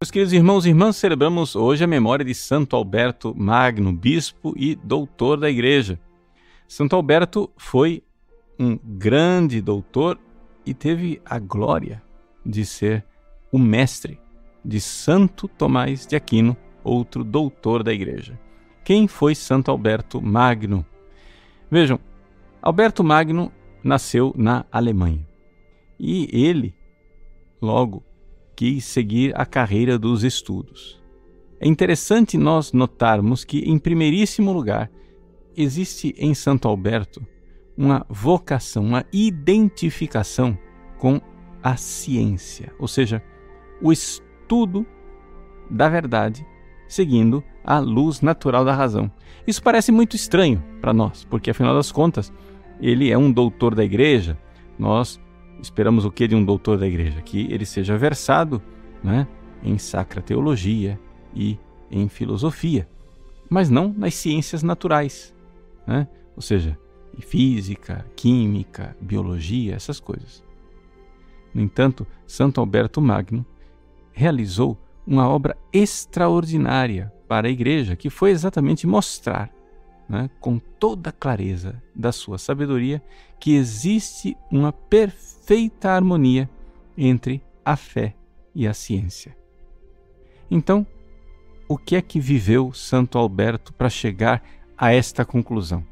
Meus 0.00 0.10
queridos 0.10 0.32
irmãos 0.32 0.64
e 0.64 0.70
irmãs, 0.70 0.96
celebramos 0.96 1.54
hoje 1.54 1.84
a 1.84 1.86
memória 1.86 2.24
de 2.24 2.34
Santo 2.34 2.74
Alberto 2.74 3.34
Magno, 3.36 3.92
bispo 3.92 4.54
e 4.56 4.74
doutor 4.74 5.38
da 5.38 5.50
Igreja. 5.50 6.00
Santo 6.66 6.96
Alberto 6.96 7.50
foi 7.58 8.02
um 8.58 8.78
grande 8.82 9.60
doutor 9.60 10.18
e 10.64 10.72
teve 10.72 11.20
a 11.26 11.38
glória 11.38 12.02
de 12.44 12.64
ser 12.64 13.04
o 13.52 13.58
mestre 13.58 14.18
de 14.64 14.80
Santo 14.80 15.46
Tomás 15.46 16.06
de 16.06 16.16
Aquino, 16.16 16.56
outro 16.82 17.22
doutor 17.22 17.82
da 17.82 17.92
Igreja. 17.92 18.40
Quem 18.82 19.06
foi 19.06 19.34
Santo 19.34 19.70
Alberto 19.70 20.22
Magno? 20.22 20.86
Vejam, 21.70 22.00
Alberto 22.62 23.04
Magno 23.04 23.52
nasceu 23.84 24.32
na 24.34 24.64
Alemanha 24.72 25.28
e 25.98 26.28
ele, 26.32 26.74
logo, 27.60 28.04
quis 28.56 28.84
seguir 28.84 29.32
a 29.38 29.46
carreira 29.46 29.98
dos 29.98 30.24
estudos. 30.24 31.00
É 31.60 31.66
interessante 31.66 32.38
nós 32.38 32.72
notarmos 32.72 33.44
que, 33.44 33.60
em 33.60 33.78
primeiríssimo 33.78 34.52
lugar, 34.52 34.90
existe 35.56 36.14
em 36.16 36.34
Santo 36.34 36.68
Alberto 36.68 37.24
uma 37.76 38.04
vocação, 38.08 38.84
uma 38.84 39.04
identificação 39.12 40.58
com 40.98 41.20
a 41.62 41.76
ciência, 41.76 42.72
ou 42.78 42.88
seja, 42.88 43.22
o 43.80 43.92
estudo 43.92 44.86
da 45.70 45.88
verdade 45.88 46.44
seguindo 46.88 47.44
a 47.62 47.78
luz 47.78 48.22
natural 48.22 48.64
da 48.64 48.74
razão. 48.74 49.10
Isso 49.46 49.62
parece 49.62 49.92
muito 49.92 50.16
estranho 50.16 50.62
para 50.80 50.92
nós, 50.92 51.24
porque 51.24 51.50
afinal 51.50 51.74
das 51.74 51.92
contas, 51.92 52.32
ele 52.80 53.10
é 53.10 53.18
um 53.18 53.30
doutor 53.30 53.74
da 53.74 53.84
igreja. 53.84 54.38
Nós 54.78 55.20
esperamos 55.60 56.04
o 56.04 56.10
que 56.10 56.28
de 56.28 56.34
um 56.34 56.44
doutor 56.44 56.78
da 56.78 56.86
igreja? 56.86 57.20
Que 57.20 57.52
ele 57.52 57.66
seja 57.66 57.96
versado 57.96 58.62
né, 59.02 59.26
em 59.62 59.78
sacra 59.78 60.20
teologia 60.22 60.98
e 61.34 61.58
em 61.90 62.08
filosofia, 62.08 62.88
mas 63.48 63.70
não 63.70 63.94
nas 63.96 64.14
ciências 64.14 64.62
naturais, 64.62 65.34
né? 65.86 66.06
ou 66.36 66.42
seja, 66.42 66.78
física, 67.20 68.06
química, 68.14 68.96
biologia, 69.00 69.74
essas 69.74 69.98
coisas. 69.98 70.44
No 71.52 71.62
entanto, 71.62 72.06
Santo 72.26 72.60
Alberto 72.60 73.00
Magno 73.00 73.44
realizou 74.12 74.78
uma 75.06 75.28
obra 75.28 75.56
extraordinária 75.72 77.12
para 77.26 77.48
a 77.48 77.50
igreja, 77.50 77.96
que 77.96 78.10
foi 78.10 78.30
exatamente 78.30 78.86
mostrar, 78.86 79.50
né, 80.08 80.30
com 80.40 80.58
toda 80.58 81.10
a 81.10 81.12
clareza 81.12 81.82
da 81.94 82.12
sua 82.12 82.38
sabedoria, 82.38 83.02
que 83.38 83.54
existe 83.54 84.36
uma 84.50 84.72
perfeita 84.72 85.90
harmonia 85.90 86.48
entre 86.96 87.42
a 87.64 87.76
fé 87.76 88.14
e 88.54 88.66
a 88.66 88.72
ciência. 88.72 89.36
Então, 90.50 90.86
o 91.68 91.76
que 91.76 91.96
é 91.96 92.02
que 92.02 92.18
viveu 92.18 92.72
Santo 92.72 93.18
Alberto 93.18 93.72
para 93.74 93.90
chegar 93.90 94.42
a 94.76 94.92
esta 94.92 95.24
conclusão? 95.24 95.84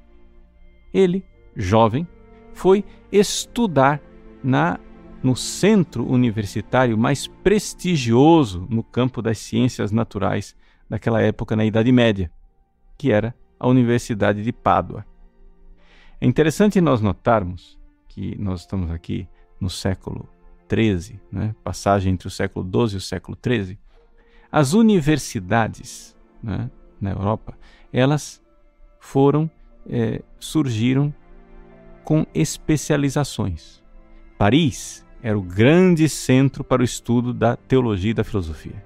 Ele, 0.92 1.22
jovem, 1.55 2.09
foi 2.55 2.85
estudar 3.12 4.00
na 4.42 4.81
no 5.22 5.35
centro 5.35 6.07
universitário 6.09 6.96
mais 6.96 7.26
prestigioso 7.26 8.66
no 8.70 8.85
campo 8.85 9.20
das 9.20 9.38
ciências 9.38 9.90
naturais 9.90 10.55
daquela 10.88 11.20
época 11.20 11.57
na 11.57 11.64
Idade 11.64 11.90
Média, 11.90 12.31
que 12.96 13.11
era 13.11 13.35
a 13.58 13.68
Universidade 13.68 14.42
de 14.42 14.52
Pádua. 14.52 15.04
É 16.20 16.26
interessante 16.26 16.80
nós 16.80 17.00
notarmos 17.00 17.78
que 18.08 18.36
nós 18.38 18.60
estamos 18.60 18.90
aqui 18.90 19.28
no 19.60 19.68
século 19.68 20.28
XIII, 20.72 21.20
né? 21.30 21.54
passagem 21.62 22.12
entre 22.12 22.28
o 22.28 22.30
século 22.30 22.64
XII 22.64 22.94
e 22.94 22.96
o 22.96 23.00
século 23.00 23.38
XIII. 23.42 23.78
As 24.50 24.72
universidades 24.72 26.16
né, 26.42 26.70
na 27.00 27.10
Europa, 27.10 27.58
elas 27.92 28.42
foram, 29.00 29.50
eh, 29.88 30.22
surgiram 30.38 31.12
com 32.04 32.26
especializações. 32.34 33.82
Paris 34.38 35.04
era 35.22 35.36
o 35.36 35.42
grande 35.42 36.08
centro 36.08 36.62
para 36.62 36.82
o 36.82 36.84
estudo 36.84 37.34
da 37.34 37.56
teologia 37.56 38.12
e 38.12 38.14
da 38.14 38.24
filosofia. 38.24 38.84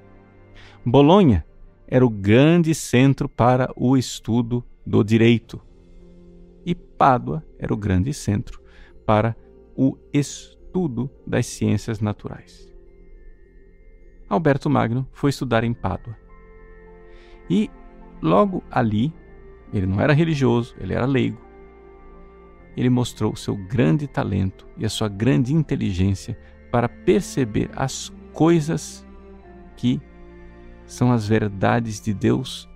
Bolonha 0.84 1.44
era 1.90 2.06
o 2.06 2.08
grande 2.08 2.72
centro 2.72 3.28
para 3.28 3.72
o 3.74 3.96
estudo 3.96 4.64
do 4.86 5.02
direito. 5.02 5.60
E 6.64 6.72
Pádua 6.72 7.44
era 7.58 7.74
o 7.74 7.76
grande 7.76 8.14
centro 8.14 8.62
para 9.04 9.36
o 9.74 9.98
estudo 10.12 11.10
das 11.26 11.46
ciências 11.46 11.98
naturais. 12.00 12.72
Alberto 14.28 14.70
Magno 14.70 15.08
foi 15.10 15.30
estudar 15.30 15.64
em 15.64 15.74
Pádua. 15.74 16.16
E 17.50 17.68
logo 18.22 18.62
ali, 18.70 19.12
ele 19.72 19.86
não 19.86 20.00
era 20.00 20.12
religioso, 20.12 20.76
ele 20.78 20.94
era 20.94 21.04
leigo. 21.04 21.40
Ele 22.76 22.88
mostrou 22.88 23.34
seu 23.34 23.56
grande 23.56 24.06
talento 24.06 24.64
e 24.78 24.84
a 24.84 24.88
sua 24.88 25.08
grande 25.08 25.52
inteligência 25.52 26.38
para 26.70 26.88
perceber 26.88 27.68
as 27.74 28.12
coisas 28.32 29.04
que 29.76 30.00
são 30.90 31.12
as 31.12 31.26
verdades 31.26 32.00
de 32.00 32.12
Deus 32.12 32.68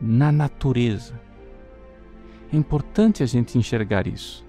na 0.00 0.32
natureza. 0.32 1.20
É 2.50 2.56
importante 2.56 3.22
a 3.22 3.26
gente 3.26 3.58
enxergar 3.58 4.06
isso. 4.06 4.42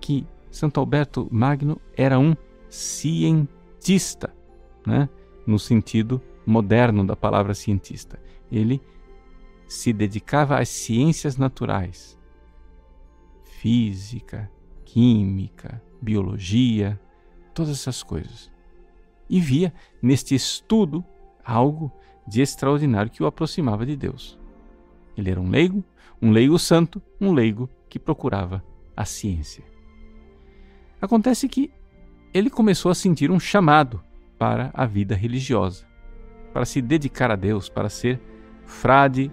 Que 0.00 0.24
Santo 0.48 0.78
Alberto 0.78 1.26
Magno 1.32 1.80
era 1.96 2.20
um 2.20 2.36
cientista, 2.68 4.32
né? 4.86 5.08
no 5.44 5.58
sentido 5.58 6.22
moderno 6.46 7.04
da 7.04 7.16
palavra 7.16 7.54
cientista. 7.54 8.20
Ele 8.52 8.80
se 9.66 9.92
dedicava 9.92 10.60
às 10.60 10.68
ciências 10.68 11.36
naturais, 11.36 12.16
física, 13.42 14.48
química, 14.84 15.82
biologia, 16.00 17.00
todas 17.52 17.72
essas 17.72 18.00
coisas. 18.00 18.48
E 19.28 19.40
via 19.40 19.74
neste 20.00 20.36
estudo 20.36 21.04
algo 21.44 21.90
de 22.26 22.40
extraordinário 22.40 23.10
que 23.10 23.22
o 23.22 23.26
aproximava 23.26 23.84
de 23.84 23.96
Deus. 23.96 24.38
Ele 25.16 25.30
era 25.30 25.40
um 25.40 25.50
leigo, 25.50 25.84
um 26.20 26.30
leigo 26.30 26.58
santo, 26.58 27.02
um 27.20 27.32
leigo 27.32 27.68
que 27.88 27.98
procurava 27.98 28.64
a 28.96 29.04
ciência. 29.04 29.64
Acontece 31.00 31.48
que 31.48 31.70
ele 32.32 32.48
começou 32.48 32.90
a 32.90 32.94
sentir 32.94 33.30
um 33.30 33.40
chamado 33.40 34.02
para 34.38 34.70
a 34.72 34.86
vida 34.86 35.14
religiosa, 35.14 35.86
para 36.52 36.64
se 36.64 36.80
dedicar 36.80 37.30
a 37.30 37.36
Deus, 37.36 37.68
para 37.68 37.88
ser 37.88 38.20
frade 38.64 39.30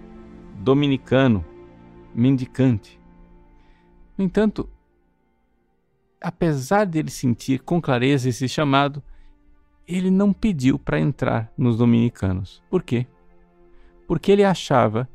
dominicano, 0.56 1.44
mendicante. 2.14 3.00
No 4.18 4.24
entanto, 4.24 4.68
apesar 6.20 6.84
de 6.84 6.98
ele 6.98 7.10
sentir 7.10 7.60
com 7.60 7.80
clareza 7.80 8.28
esse 8.28 8.48
chamado, 8.48 9.02
ele 9.90 10.10
não 10.10 10.32
pediu 10.32 10.78
para 10.78 11.00
entrar 11.00 11.52
nos 11.58 11.76
dominicanos. 11.76 12.62
Por 12.70 12.82
quê? 12.82 13.06
Porque 14.06 14.30
ele 14.30 14.44
achava 14.44 15.08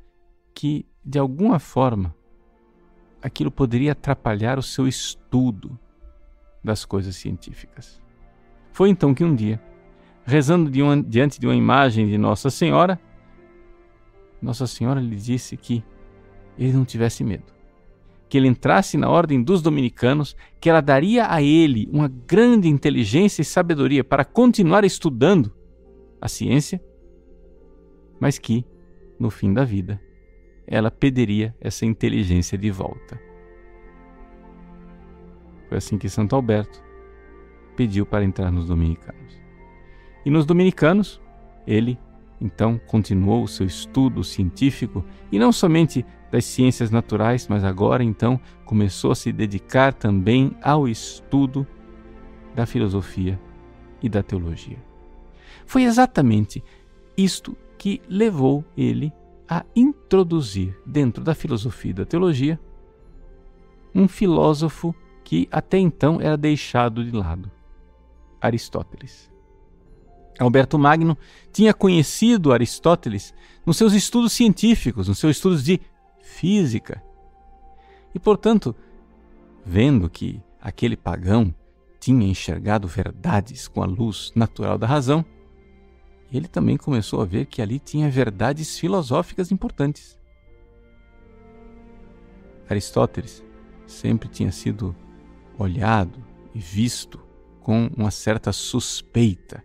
que, 0.53 0.85
de 1.03 1.17
alguma 1.17 1.59
forma, 1.59 2.13
aquilo 3.21 3.49
poderia 3.49 3.93
atrapalhar 3.93 4.59
o 4.59 4.63
seu 4.63 4.87
estudo 4.87 5.79
das 6.61 6.83
coisas 6.83 7.15
científicas. 7.15 8.01
Foi 8.73 8.89
então 8.89 9.13
que 9.13 9.23
um 9.23 9.33
dia, 9.33 9.61
rezando 10.25 10.69
de 10.69 10.81
uma, 10.81 11.01
diante 11.01 11.39
de 11.39 11.47
uma 11.47 11.55
imagem 11.55 12.07
de 12.07 12.17
Nossa 12.17 12.49
Senhora, 12.49 12.99
Nossa 14.41 14.67
Senhora 14.67 14.99
lhe 14.99 15.15
disse 15.15 15.55
que 15.55 15.83
ele 16.57 16.73
não 16.73 16.83
tivesse 16.83 17.23
medo 17.23 17.54
que 18.27 18.37
ele 18.37 18.47
entrasse 18.47 18.97
na 18.97 19.09
ordem 19.09 19.41
dos 19.41 19.61
dominicanos, 19.61 20.35
que 20.59 20.69
ela 20.69 20.81
daria 20.81 21.31
a 21.31 21.41
ele 21.41 21.87
uma 21.91 22.07
grande 22.07 22.67
inteligência 22.67 23.41
e 23.41 23.45
sabedoria 23.45 24.03
para 24.03 24.25
continuar 24.25 24.83
estudando 24.83 25.53
a 26.19 26.27
ciência, 26.27 26.81
mas 28.19 28.37
que, 28.39 28.65
no 29.19 29.29
fim 29.29 29.53
da 29.53 29.63
vida, 29.63 30.01
ela 30.67 30.89
pediria 30.89 31.55
essa 31.61 31.85
inteligência 31.85 32.57
de 32.57 32.71
volta. 32.71 33.19
Foi 35.69 35.77
assim 35.77 35.97
que 35.97 36.09
Santo 36.09 36.35
Alberto 36.35 36.83
pediu 37.75 38.05
para 38.05 38.23
entrar 38.23 38.51
nos 38.51 38.67
dominicanos. 38.67 39.39
E 40.25 40.29
nos 40.29 40.45
dominicanos, 40.45 41.21
ele 41.67 41.99
então 42.41 42.79
continuou 42.87 43.43
o 43.43 43.47
seu 43.47 43.65
estudo 43.65 44.23
científico 44.23 45.05
e 45.31 45.39
não 45.39 45.51
somente 45.51 46.05
das 46.35 46.43
ciências 46.43 46.91
naturais, 46.91 47.47
mas 47.47 47.63
agora 47.63 48.03
então 48.03 48.37
começou 48.65 49.13
a 49.13 49.15
se 49.15 49.31
dedicar 49.31 49.93
também 49.93 50.53
ao 50.61 50.85
estudo 50.85 51.65
da 52.53 52.65
filosofia 52.65 53.39
e 54.03 54.09
da 54.09 54.21
teologia. 54.21 54.77
Foi 55.65 55.83
exatamente 55.83 56.61
isto 57.15 57.55
que 57.77 58.01
levou 58.09 58.65
ele 58.75 59.13
a 59.47 59.63
introduzir 59.73 60.77
dentro 60.85 61.23
da 61.23 61.33
filosofia 61.33 61.91
e 61.91 61.93
da 61.93 62.05
teologia 62.05 62.59
um 63.93 64.05
filósofo 64.05 64.93
que 65.23 65.47
até 65.49 65.77
então 65.77 66.19
era 66.19 66.35
deixado 66.35 67.05
de 67.05 67.11
lado, 67.11 67.49
Aristóteles. 68.41 69.31
Alberto 70.37 70.77
Magno 70.77 71.17
tinha 71.53 71.73
conhecido 71.73 72.51
Aristóteles 72.51 73.33
nos 73.65 73.77
seus 73.77 73.93
estudos 73.93 74.33
científicos, 74.33 75.07
nos 75.07 75.17
seus 75.17 75.37
estudos 75.37 75.63
de 75.63 75.79
física. 76.35 77.01
E, 78.13 78.19
portanto, 78.19 78.75
vendo 79.65 80.09
que 80.09 80.41
aquele 80.59 80.97
pagão 80.97 81.53
tinha 81.99 82.27
enxergado 82.27 82.87
verdades 82.87 83.67
com 83.67 83.81
a 83.81 83.85
luz 83.85 84.31
natural 84.35 84.77
da 84.77 84.85
razão, 84.85 85.25
ele 86.31 86.47
também 86.47 86.77
começou 86.77 87.21
a 87.21 87.25
ver 87.25 87.45
que 87.45 87.61
ali 87.61 87.79
tinha 87.79 88.09
verdades 88.09 88.77
filosóficas 88.77 89.51
importantes. 89.51 90.19
Aristóteles 92.69 93.43
sempre 93.87 94.27
tinha 94.27 94.51
sido 94.51 94.95
olhado 95.57 96.23
e 96.53 96.59
visto 96.59 97.19
com 97.61 97.89
uma 97.95 98.11
certa 98.11 98.51
suspeita 98.51 99.63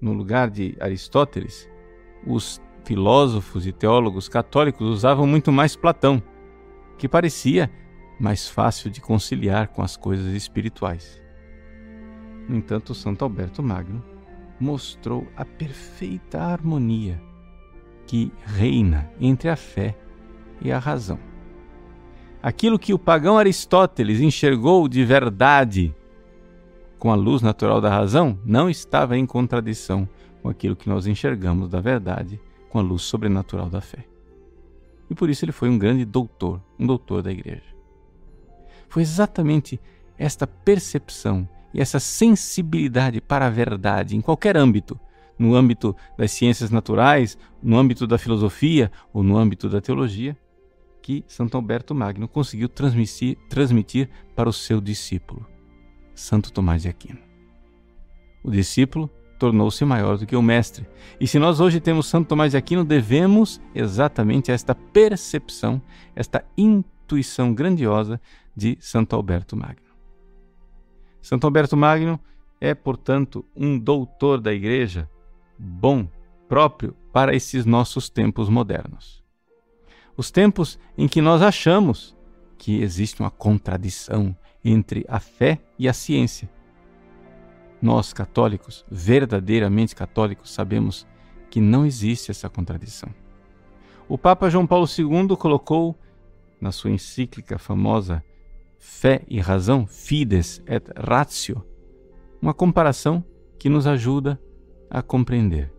no 0.00 0.12
lugar 0.12 0.48
de 0.50 0.76
Aristóteles, 0.78 1.68
os 2.26 2.60
filósofos 2.88 3.66
e 3.66 3.72
teólogos 3.72 4.30
católicos 4.30 4.88
usavam 4.88 5.26
muito 5.26 5.52
mais 5.52 5.76
Platão, 5.76 6.22
que 6.96 7.06
parecia 7.06 7.70
mais 8.18 8.48
fácil 8.48 8.90
de 8.90 8.98
conciliar 8.98 9.68
com 9.68 9.82
as 9.82 9.94
coisas 9.94 10.32
espirituais. 10.32 11.20
No 12.48 12.56
entanto, 12.56 12.94
Santo 12.94 13.22
Alberto 13.22 13.62
Magno 13.62 14.02
mostrou 14.58 15.26
a 15.36 15.44
perfeita 15.44 16.40
harmonia 16.40 17.20
que 18.06 18.32
reina 18.42 19.12
entre 19.20 19.50
a 19.50 19.56
fé 19.56 19.94
e 20.62 20.72
a 20.72 20.78
razão. 20.78 21.18
Aquilo 22.42 22.78
que 22.78 22.94
o 22.94 22.98
pagão 22.98 23.36
Aristóteles 23.36 24.18
enxergou 24.18 24.88
de 24.88 25.04
verdade 25.04 25.94
com 26.98 27.12
a 27.12 27.14
luz 27.14 27.42
natural 27.42 27.82
da 27.82 27.90
razão 27.90 28.38
não 28.46 28.70
estava 28.70 29.14
em 29.18 29.26
contradição 29.26 30.08
com 30.40 30.48
aquilo 30.48 30.74
que 30.74 30.88
nós 30.88 31.06
enxergamos 31.06 31.68
da 31.68 31.82
verdade 31.82 32.40
com 32.68 32.78
a 32.78 32.82
luz 32.82 33.02
sobrenatural 33.02 33.68
da 33.68 33.80
fé. 33.80 34.04
E 35.10 35.14
por 35.14 35.30
isso 35.30 35.44
ele 35.44 35.52
foi 35.52 35.68
um 35.68 35.78
grande 35.78 36.04
doutor, 36.04 36.60
um 36.78 36.86
doutor 36.86 37.22
da 37.22 37.32
igreja. 37.32 37.74
Foi 38.88 39.02
exatamente 39.02 39.80
esta 40.18 40.46
percepção 40.46 41.48
e 41.72 41.80
essa 41.80 42.00
sensibilidade 42.00 43.20
para 43.20 43.46
a 43.46 43.50
verdade 43.50 44.16
em 44.16 44.20
qualquer 44.20 44.56
âmbito, 44.56 44.98
no 45.38 45.54
âmbito 45.54 45.94
das 46.16 46.32
ciências 46.32 46.70
naturais, 46.70 47.38
no 47.62 47.76
âmbito 47.76 48.06
da 48.06 48.18
filosofia 48.18 48.90
ou 49.12 49.22
no 49.22 49.36
âmbito 49.36 49.68
da 49.68 49.80
teologia, 49.80 50.36
que 51.00 51.24
Santo 51.28 51.56
Alberto 51.56 51.94
Magno 51.94 52.28
conseguiu 52.28 52.68
transmitir, 52.68 53.38
transmitir 53.48 54.10
para 54.34 54.48
o 54.48 54.52
seu 54.52 54.80
discípulo. 54.80 55.46
Santo 56.14 56.52
Tomás 56.52 56.82
de 56.82 56.88
Aquino. 56.88 57.20
O 58.42 58.50
discípulo 58.50 59.08
tornou-se 59.38 59.84
maior 59.84 60.18
do 60.18 60.26
que 60.26 60.36
o 60.36 60.42
mestre. 60.42 60.86
E 61.20 61.26
se 61.26 61.38
nós 61.38 61.60
hoje 61.60 61.80
temos 61.80 62.06
Santo 62.06 62.28
Tomás 62.28 62.50
de 62.50 62.56
Aquino, 62.56 62.84
devemos 62.84 63.60
exatamente 63.74 64.50
esta 64.50 64.74
percepção, 64.74 65.80
esta 66.14 66.44
intuição 66.56 67.54
grandiosa 67.54 68.20
de 68.54 68.76
Santo 68.80 69.14
Alberto 69.14 69.56
Magno. 69.56 69.88
Santo 71.22 71.46
Alberto 71.46 71.76
Magno 71.76 72.20
é, 72.60 72.74
portanto, 72.74 73.44
um 73.54 73.78
doutor 73.78 74.40
da 74.40 74.52
Igreja 74.52 75.08
bom, 75.58 76.08
próprio 76.48 76.96
para 77.12 77.34
esses 77.34 77.64
nossos 77.64 78.08
tempos 78.08 78.48
modernos. 78.48 79.22
Os 80.16 80.30
tempos 80.30 80.78
em 80.96 81.06
que 81.06 81.20
nós 81.20 81.42
achamos 81.42 82.16
que 82.56 82.82
existe 82.82 83.20
uma 83.20 83.30
contradição 83.30 84.36
entre 84.64 85.04
a 85.08 85.20
fé 85.20 85.60
e 85.78 85.88
a 85.88 85.92
ciência. 85.92 86.50
Nós, 87.80 88.12
católicos, 88.12 88.84
verdadeiramente 88.90 89.94
católicos, 89.94 90.52
sabemos 90.52 91.06
que 91.50 91.60
não 91.60 91.86
existe 91.86 92.30
essa 92.30 92.48
contradição. 92.48 93.08
O 94.08 94.18
Papa 94.18 94.50
João 94.50 94.66
Paulo 94.66 94.86
II 94.86 95.36
colocou 95.36 95.96
na 96.60 96.72
sua 96.72 96.90
encíclica 96.90 97.58
famosa 97.58 98.24
Fé 98.78 99.22
e 99.28 99.40
Razão, 99.40 99.86
Fides 99.86 100.62
et 100.66 100.88
Ratio, 100.96 101.64
uma 102.40 102.54
comparação 102.54 103.24
que 103.58 103.68
nos 103.68 103.86
ajuda 103.86 104.40
a 104.90 105.02
compreender 105.02 105.72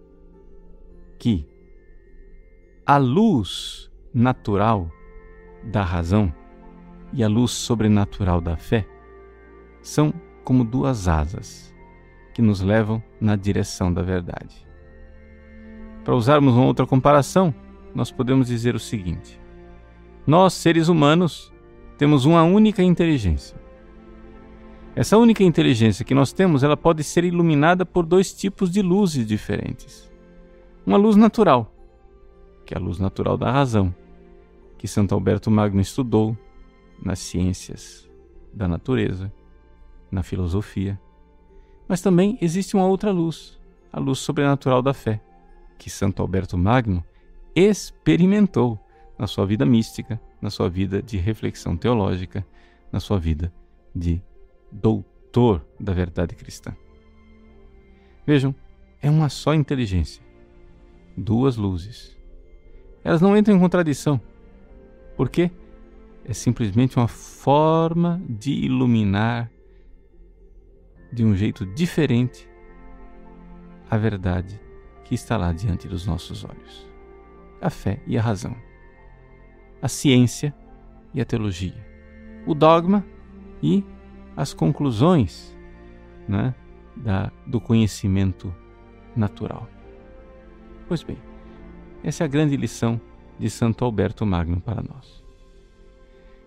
que 1.17 1.47
a 2.85 2.97
luz 2.97 3.91
natural 4.13 4.89
da 5.63 5.83
razão 5.83 6.33
e 7.13 7.23
a 7.23 7.27
luz 7.27 7.51
sobrenatural 7.51 8.41
da 8.41 8.55
fé 8.55 8.87
são 9.81 10.13
como 10.43 10.63
duas 10.63 11.07
asas 11.07 11.68
que 12.33 12.41
nos 12.41 12.61
levam 12.61 13.01
na 13.19 13.35
direção 13.35 13.91
da 13.91 14.01
verdade. 14.01 14.55
Para 16.03 16.15
usarmos 16.15 16.53
uma 16.53 16.65
outra 16.65 16.85
comparação, 16.85 17.53
nós 17.93 18.11
podemos 18.11 18.47
dizer 18.47 18.75
o 18.75 18.79
seguinte: 18.79 19.39
nós, 20.25 20.53
seres 20.53 20.87
humanos, 20.87 21.51
temos 21.97 22.25
uma 22.25 22.43
única 22.43 22.81
inteligência. 22.81 23.57
Essa 24.95 25.17
única 25.17 25.43
inteligência 25.43 26.03
que 26.03 26.13
nós 26.13 26.33
temos, 26.33 26.63
ela 26.63 26.75
pode 26.75 27.03
ser 27.03 27.23
iluminada 27.23 27.85
por 27.85 28.05
dois 28.05 28.33
tipos 28.33 28.71
de 28.71 28.81
luzes 28.81 29.25
diferentes. 29.25 30.11
Uma 30.85 30.97
luz 30.97 31.15
natural, 31.15 31.73
que 32.65 32.73
é 32.73 32.77
a 32.77 32.81
luz 32.81 32.99
natural 32.99 33.37
da 33.37 33.51
razão, 33.51 33.93
que 34.77 34.87
Santo 34.87 35.13
Alberto 35.13 35.51
Magno 35.51 35.81
estudou 35.81 36.37
nas 37.01 37.19
ciências 37.19 38.09
da 38.53 38.67
natureza, 38.67 39.31
na 40.11 40.23
filosofia. 40.23 40.99
Mas 41.89 42.01
também 42.01 42.37
existe 42.39 42.75
uma 42.75 42.85
outra 42.85 43.11
luz, 43.11 43.59
a 43.91 43.99
luz 43.99 44.19
sobrenatural 44.19 44.81
da 44.81 44.93
fé, 44.93 45.19
que 45.77 45.89
Santo 45.89 46.21
Alberto 46.21 46.57
Magno 46.57 47.03
experimentou 47.53 48.79
na 49.17 49.27
sua 49.27 49.45
vida 49.45 49.65
mística, 49.65 50.21
na 50.41 50.49
sua 50.49 50.69
vida 50.69 51.01
de 51.01 51.17
reflexão 51.17 51.75
teológica, 51.75 52.45
na 52.91 53.01
sua 53.01 53.19
vida 53.19 53.51
de 53.93 54.21
doutor 54.71 55.65
da 55.79 55.91
verdade 55.91 56.35
cristã. 56.35 56.73
Vejam, 58.25 58.53
é 59.01 59.09
uma 59.09 59.27
só 59.27 59.53
inteligência, 59.53 60.23
duas 61.17 61.57
luzes. 61.57 62.15
Elas 63.03 63.19
não 63.19 63.35
entram 63.35 63.55
em 63.55 63.59
contradição. 63.59 64.21
Por 65.17 65.27
quê? 65.27 65.51
é 66.29 66.33
simplesmente 66.33 66.95
uma 66.95 67.07
forma 67.07 68.21
de 68.29 68.51
iluminar 68.51 69.51
de 71.11 71.23
um 71.23 71.35
jeito 71.35 71.65
diferente 71.65 72.47
a 73.89 73.97
verdade 73.97 74.59
que 75.03 75.15
está 75.15 75.35
lá 75.37 75.51
diante 75.51 75.87
dos 75.87 76.05
nossos 76.05 76.43
olhos. 76.43 76.87
A 77.61 77.69
fé 77.69 77.99
e 78.05 78.17
a 78.17 78.21
razão. 78.21 78.55
A 79.81 79.87
ciência 79.87 80.53
e 81.13 81.19
a 81.19 81.25
teologia. 81.25 81.87
o 82.45 82.53
dogma 82.53 83.05
e 83.61 83.83
as 84.35 84.53
conclusões 84.53 85.55
né, 86.27 86.55
da, 86.95 87.31
do 87.45 87.59
conhecimento 87.59 88.53
natural. 89.15 89.67
Pois 90.87 91.03
bem, 91.03 91.17
essa 92.03 92.23
é 92.23 92.25
a 92.25 92.27
grande 92.27 92.55
lição 92.55 92.99
de 93.37 93.49
Santo 93.49 93.83
Alberto 93.83 94.25
Magno 94.25 94.61
para 94.61 94.81
nós. 94.81 95.23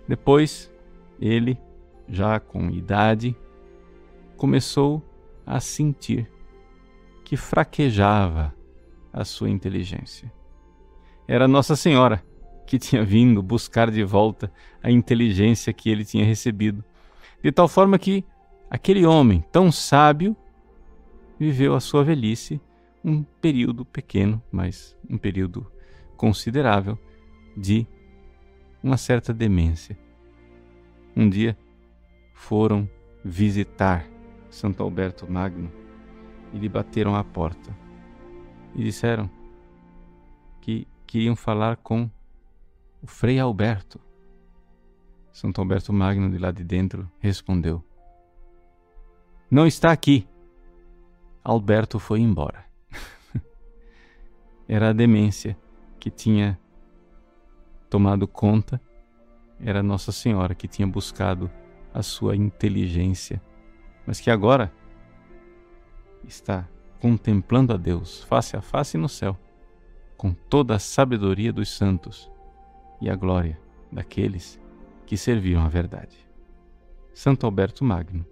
Depois, 0.09 0.73
ele, 1.21 1.59
já 2.09 2.41
com 2.41 2.71
idade, 2.71 3.37
começou 4.43 5.01
a 5.47 5.61
sentir 5.61 6.29
que 7.25 7.37
fraquejava 7.37 8.53
a 9.13 9.25
sua 9.25 9.49
inteligência. 9.49 10.33
Era 11.29 11.47
Nossa 11.47 11.77
Senhora 11.77 12.25
que 12.67 12.77
tinha 12.77 13.05
vindo 13.05 13.41
buscar 13.41 13.89
de 13.89 14.03
volta 14.03 14.53
a 14.83 14.91
inteligência 14.91 15.73
que 15.73 15.89
ele 15.89 16.05
tinha 16.05 16.25
recebido, 16.25 16.85
de 17.41 17.53
tal 17.53 17.69
forma 17.69 17.97
que 18.01 18.25
aquele 18.69 19.07
homem 19.07 19.45
tão 19.53 19.71
sábio 19.71 20.37
viveu 21.39 21.77
a 21.77 21.81
sua 21.81 22.03
velhice 22.03 22.61
um 23.05 23.23
período 23.23 23.85
pequeno, 23.85 24.43
mas 24.51 24.99
um 25.09 25.19
período 25.19 25.71
considerável 26.17 26.99
de 27.57 27.87
uma 28.83 28.97
certa 28.97 29.33
demência. 29.33 29.97
Um 31.15 31.31
dia 31.31 31.57
foram 32.35 32.91
visitar 33.25 34.05
Santo 34.53 34.83
Alberto 34.83 35.27
Magno 35.27 35.73
e 36.53 36.59
lhe 36.59 36.69
bateram 36.69 37.17
à 37.17 37.25
porta 37.25 37.75
e 38.75 38.85
disseram 38.85 39.29
que 40.61 40.87
queriam 41.07 41.35
falar 41.35 41.79
com 41.79 42.09
o 43.03 43.07
Frei 43.07 43.39
Alberto. 43.39 43.99
Santo 45.33 45.59
Alberto 45.59 45.91
Magno, 45.91 46.31
de 46.31 46.37
lá 46.37 46.51
de 46.51 46.63
dentro, 46.63 47.11
respondeu: 47.19 47.83
Não 49.51 49.67
está 49.67 49.91
aqui. 49.91 50.29
Alberto 51.43 51.99
foi 51.99 52.21
embora. 52.21 52.67
Era 54.69 54.91
a 54.91 54.93
demência 54.93 55.57
que 55.99 56.11
tinha 56.11 56.61
tomado 57.89 58.29
conta, 58.29 58.81
era 59.61 59.83
Nossa 59.83 60.13
Senhora 60.13 60.55
que 60.55 60.69
tinha 60.69 60.87
buscado 60.87 61.51
a 61.93 62.03
sua 62.03 62.35
inteligência, 62.35 63.41
mas 64.07 64.21
que 64.21 64.31
agora 64.31 64.73
está 66.25 66.69
contemplando 67.01 67.73
a 67.73 67.77
Deus 67.77 68.23
face 68.25 68.57
a 68.57 68.63
face 68.63 68.97
no 68.97 69.09
céu, 69.09 69.37
com 70.17 70.33
toda 70.33 70.77
a 70.77 70.79
sabedoria 70.79 71.53
dos 71.53 71.69
santos 71.71 72.31
e 73.01 73.11
a 73.11 73.17
glória 73.17 73.59
daqueles 73.91 74.61
que 75.05 75.17
serviram 75.17 75.63
a 75.63 75.69
verdade. 75.69 76.17
Santo 77.13 77.45
Alberto 77.45 77.85
Magno, 77.85 78.25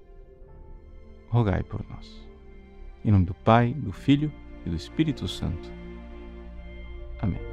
rogai 1.29 1.63
por 1.63 1.85
nós. 1.89 2.27
Em 3.05 3.11
nome 3.11 3.27
do 3.27 3.35
Pai, 3.35 3.75
do 3.75 3.93
Filho 3.93 4.33
e 4.65 4.71
do 4.71 4.77
Espírito 4.77 5.27
Santo. 5.27 5.71
Amém. 7.21 7.50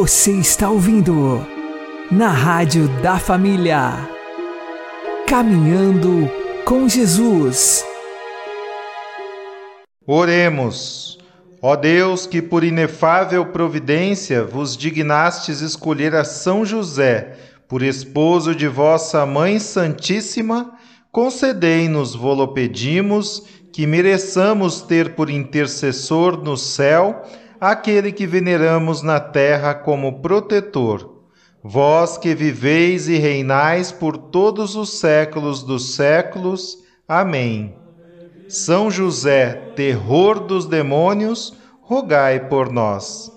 Você 0.00 0.30
está 0.30 0.70
ouvindo 0.70 1.44
na 2.08 2.28
Rádio 2.28 2.86
da 3.02 3.18
Família. 3.18 4.08
Caminhando 5.26 6.30
com 6.64 6.88
Jesus. 6.88 7.84
Oremos. 10.06 11.18
Ó 11.60 11.74
Deus, 11.74 12.28
que 12.28 12.40
por 12.40 12.62
inefável 12.62 13.46
providência 13.46 14.44
vos 14.44 14.76
dignastes 14.76 15.62
escolher 15.62 16.14
a 16.14 16.22
São 16.22 16.64
José 16.64 17.36
por 17.66 17.82
esposo 17.82 18.54
de 18.54 18.68
vossa 18.68 19.26
Mãe 19.26 19.58
Santíssima, 19.58 20.78
concedei-nos, 21.10 22.14
vô-lo 22.14 22.54
pedimos, 22.54 23.42
que 23.72 23.84
mereçamos 23.84 24.80
ter 24.80 25.16
por 25.16 25.28
intercessor 25.28 26.40
no 26.40 26.56
céu 26.56 27.24
aquele 27.60 28.12
que 28.12 28.26
veneramos 28.26 29.02
na 29.02 29.18
terra 29.20 29.74
como 29.74 30.20
protetor. 30.20 31.18
Vós 31.62 32.16
que 32.16 32.34
viveis 32.34 33.08
e 33.08 33.16
reinais 33.16 33.90
por 33.90 34.16
todos 34.16 34.76
os 34.76 34.98
séculos 34.98 35.62
dos 35.62 35.94
séculos. 35.94 36.78
Amém. 37.06 37.74
São 38.48 38.90
José, 38.90 39.72
terror 39.76 40.40
dos 40.40 40.66
demônios, 40.66 41.52
rogai 41.82 42.48
por 42.48 42.72
nós. 42.72 43.30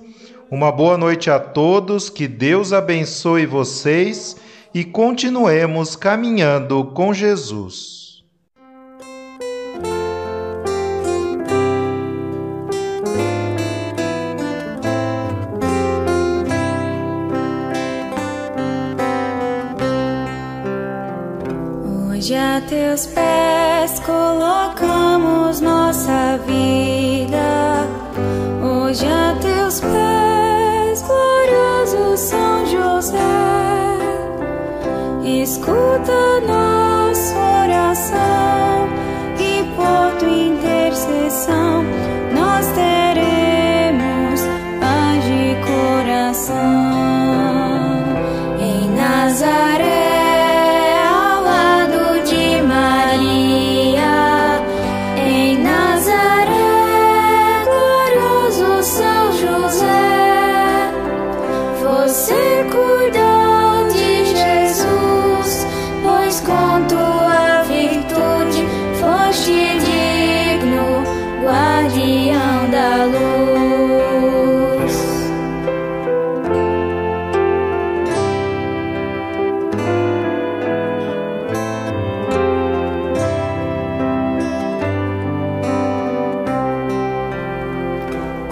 Uma 0.50 0.72
boa 0.72 0.98
noite 0.98 1.30
a 1.30 1.40
todos, 1.40 2.10
que 2.10 2.28
Deus 2.28 2.74
abençoe 2.74 3.46
vocês 3.46 4.38
e 4.74 4.84
continuemos 4.84 5.96
caminhando 5.96 6.86
com 6.94 7.14
Jesus. 7.14 8.01
a 22.52 22.60
teus 22.60 23.06
pés 23.08 24.00
colocamos 24.02 25.62
nossa 25.62 26.38
vida. 26.46 27.88
Hoje 28.62 29.06
a 29.06 29.36
teus 29.40 29.80
pés, 29.80 31.02
glorioso 31.02 32.18
São 32.18 32.66
José, 32.66 33.18
escuta 35.24 36.42
nós. 36.46 36.71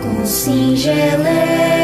com 0.10 0.26
singela 0.26 1.78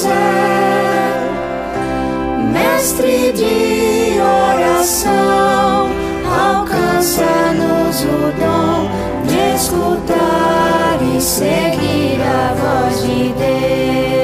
céu, 0.00 0.10
mestre 2.52 3.32
de 3.32 4.18
oração, 4.18 5.90
alcança-nos 6.24 8.02
o 8.04 8.32
dom 8.40 8.88
de 9.26 9.56
escutar 9.56 10.98
e 11.14 11.20
seguir 11.20 12.18
a 12.22 12.54
voz 12.54 13.02
de 13.02 13.32
Deus. 13.34 14.19